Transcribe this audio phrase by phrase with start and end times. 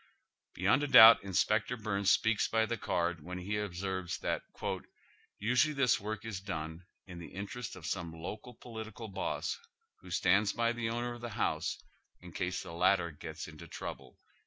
[0.55, 4.41] Beyond a doubt Inspector Byrnes speaks by the card when he observes that"
[5.37, 9.59] usually this work is done in the interest of some local political boss,
[9.99, 11.77] who stands by the owner of the house,
[12.19, 14.17] in case the latter gets into trouble."